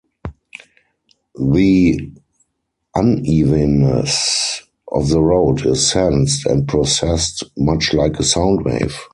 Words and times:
The 1.39 2.11
unevenness 2.95 4.63
of 4.91 5.09
the 5.09 5.21
road 5.21 5.63
is 5.67 5.91
sensed, 5.91 6.47
and 6.47 6.67
processed 6.67 7.43
much 7.55 7.93
like 7.93 8.17
a 8.17 8.23
sound 8.23 8.65
wave. 8.65 8.97